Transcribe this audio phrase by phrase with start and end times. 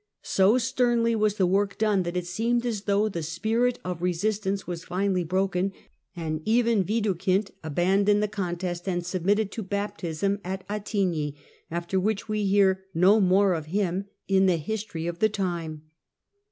[0.23, 4.65] So sternly was the work done that it seemed as though the spirit of resistance
[4.65, 5.73] was finally broken,
[6.15, 11.35] and even Widukind abandoned the contest and submitted to baptism at Attigni,
[11.69, 15.83] after which we hear no more of him in the history of the time.